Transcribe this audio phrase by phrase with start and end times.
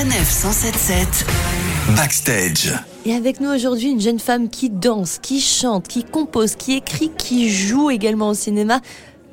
[0.00, 1.26] Sanef 177
[1.94, 2.72] Backstage.
[3.04, 7.10] Et avec nous aujourd'hui, une jeune femme qui danse, qui chante, qui compose, qui écrit,
[7.18, 8.80] qui joue également au cinéma.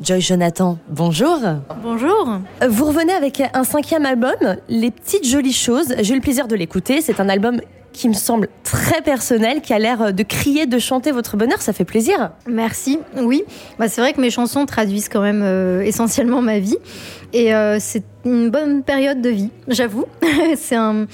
[0.02, 1.40] Joy Jonathan, bonjour.
[1.82, 2.42] Bonjour.
[2.68, 5.96] Vous revenez avec un cinquième album, Les petites jolies choses.
[6.00, 7.00] J'ai eu le plaisir de l'écouter.
[7.00, 7.62] C'est un album
[7.98, 11.62] qui me semble très personnel, qui a l'air de crier, de chanter votre bonheur.
[11.62, 12.32] Ça fait plaisir.
[12.46, 13.00] Merci.
[13.16, 13.44] Oui,
[13.80, 16.78] bah, c'est vrai que mes chansons traduisent quand même euh, essentiellement ma vie.
[17.34, 20.06] Et euh, c'est une bonne période de vie, j'avoue.
[20.56, 21.08] c'est un,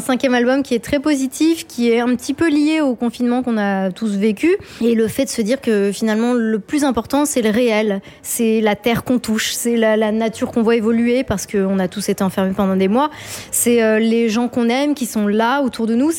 [0.00, 3.56] cinquième album qui est très positif, qui est un petit peu lié au confinement qu'on
[3.56, 4.56] a tous vécu.
[4.80, 8.00] Et le fait de se dire que finalement, le plus important, c'est le réel.
[8.22, 12.08] C'est la terre qu'on touche, c'est la, nature qu'on voit évoluer parce qu'on a tous
[12.08, 13.10] été enfermés pendant des mois.
[13.50, 16.10] C'est euh, les gens qu'on aime qui sont là autour de nous.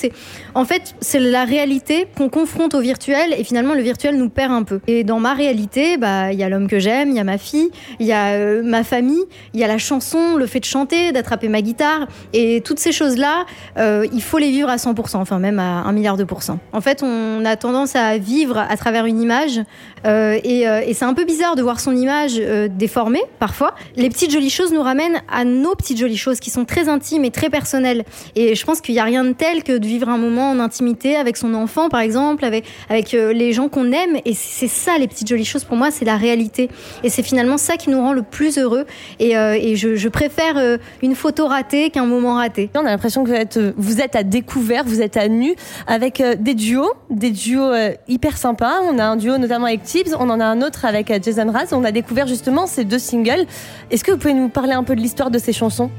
[0.55, 4.51] En fait, c'est la réalité qu'on confronte au virtuel et finalement, le virtuel nous perd
[4.51, 4.79] un peu.
[4.87, 7.37] Et dans ma réalité, bah, il y a l'homme que j'aime, il y a ma
[7.37, 7.69] fille,
[7.99, 9.23] il y a euh, ma famille,
[9.53, 12.07] il y a la chanson, le fait de chanter, d'attraper ma guitare.
[12.33, 13.45] Et toutes ces choses-là,
[13.77, 16.59] euh, il faut les vivre à 100%, enfin même à un milliard de pourcents.
[16.73, 19.61] En fait, on a tendance à vivre à travers une image.
[20.05, 23.75] Euh, et, euh, et c'est un peu bizarre de voir son image déformée, parfois.
[23.95, 27.25] Les petites jolies choses nous ramènent à nos petites jolies choses qui sont très intimes
[27.25, 28.03] et très personnelles.
[28.35, 30.59] Et je pense qu'il n'y a rien de tel que de vivre un moment en
[30.59, 34.17] intimité avec son enfant, par exemple, avec, avec les gens qu'on aime.
[34.25, 36.69] Et c'est ça, les petites jolies choses, pour moi, c'est la réalité.
[37.03, 38.85] Et c'est finalement ça qui nous rend le plus heureux.
[39.19, 42.69] Et, euh, et je, je, préfère euh, une photo ratée qu'un moment raté.
[42.75, 45.55] On a l'impression que vous êtes, vous êtes à découvert, vous êtes à nu,
[45.87, 47.71] avec euh, des duos, des duos
[48.07, 48.81] hyper sympas.
[48.83, 51.69] On a un duo notamment avec Tibbs, on en a un autre avec Jason Raz.
[51.71, 53.45] On a découvert justement ces deux singles.
[53.91, 55.89] Est-ce que vous pouvez nous parler un peu de l'histoire de ces chansons?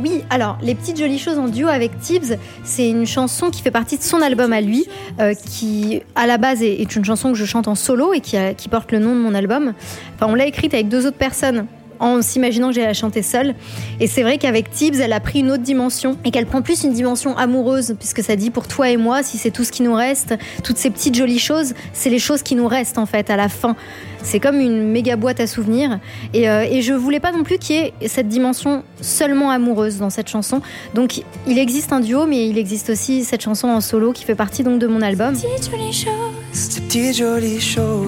[0.00, 3.70] Oui, alors Les Petites Jolies Choses en duo avec Tibbs, c'est une chanson qui fait
[3.70, 4.86] partie de son album à lui,
[5.20, 8.20] euh, qui à la base est, est, une chanson que je chante en solo et
[8.20, 9.72] qui, a, qui porte le nom de mon album.
[10.16, 11.66] Enfin, on l'a écrite avec deux autres personnes
[12.00, 13.54] en s'imaginant que j'allais la chanter seule.
[14.00, 16.84] Et c'est vrai qu'avec Tibbs, elle a pris une autre dimension et qu'elle prend plus
[16.84, 19.82] une dimension amoureuse, puisque ça dit pour toi et moi, si c'est tout ce qui
[19.82, 23.30] nous reste, toutes ces petites jolies choses, c'est les choses qui nous restent en fait
[23.30, 23.76] à la fin.
[24.22, 26.00] C'est comme une méga boîte à souvenirs.
[26.32, 29.98] Et, euh, et je voulais pas non plus qu'il y ait cette dimension seulement amoureuse
[29.98, 30.62] dans cette chanson.
[30.94, 34.34] Donc il existe un duo, mais il existe aussi cette chanson en solo qui fait
[34.34, 35.34] partie donc de mon album.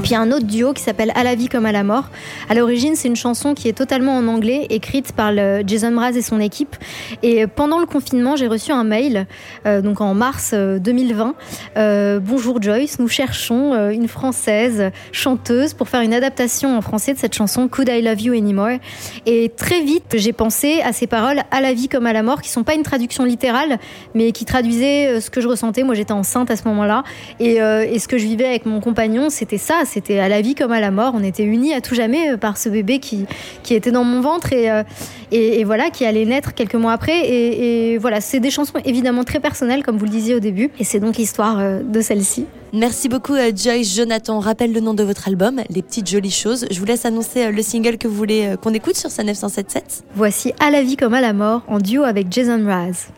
[0.05, 2.05] Puis un autre duo qui s'appelle À la vie comme à la mort.
[2.49, 5.33] À l'origine, c'est une chanson qui est totalement en anglais, écrite par
[5.67, 6.77] Jason Mraz et son équipe.
[7.25, 9.27] Et pendant le confinement, j'ai reçu un mail,
[9.67, 11.35] euh, donc en mars 2020.
[11.77, 17.15] Euh, Bonjour Joyce, nous cherchons euh, une française chanteuse pour faire une adaptation en français
[17.15, 18.79] de cette chanson Could I Love You Anymore?
[19.27, 22.43] Et très vite, j'ai pensé à ces paroles à la vie comme à la mort,
[22.43, 23.81] qui sont pas une traduction littérale,
[24.15, 25.83] mais qui traduisaient ce que je ressentais.
[25.83, 27.03] Moi, j'étais enceinte à ce moment-là,
[27.41, 30.55] et, et ce que je vivais avec mon compagnon, c'était ça, c'était à la vie
[30.55, 31.13] comme à la mort.
[31.15, 33.27] On était unis à tout jamais par ce bébé qui,
[33.63, 34.83] qui était dans mon ventre et, euh,
[35.33, 37.19] et, et, voilà, qui allait naître quelques mois après.
[37.29, 40.71] Et, et voilà, c'est des chansons évidemment très personnelles, comme vous le disiez au début,
[40.79, 42.47] et c'est donc l'histoire euh, de celle-ci.
[42.73, 44.39] Merci beaucoup Joyce Jonathan.
[44.41, 46.67] Rappelle le nom de votre album, Les Petites Jolies Choses.
[46.71, 50.05] Je vous laisse annoncer le single que vous voulez qu'on écoute sur sa 977.
[50.15, 53.09] Voici À la vie comme à la mort en duo avec Jason Mraz.